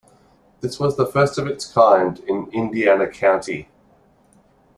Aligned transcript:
This 0.61 0.79
was 0.79 0.97
the 0.97 1.05
first 1.05 1.37
of 1.37 1.45
its 1.45 1.71
kind 1.71 2.17
in 2.27 2.47
Indiana 2.51 3.07
County. 3.07 3.69